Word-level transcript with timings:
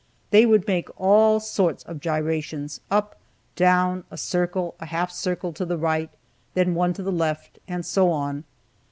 They 0.31 0.47
would 0.47 0.65
make 0.65 0.89
all 0.99 1.39
sorts 1.39 1.83
of 1.83 1.99
gyrations, 1.99 2.81
up, 2.89 3.19
down, 3.55 4.03
a 4.09 4.17
circle, 4.17 4.73
a 4.79 4.87
half 4.87 5.11
circle 5.11 5.53
to 5.53 5.63
the 5.63 5.77
right, 5.77 6.09
then 6.55 6.73
one 6.73 6.93
to 6.93 7.03
the 7.03 7.11
left, 7.11 7.59
and 7.67 7.85
so 7.85 8.09
on. 8.09 8.43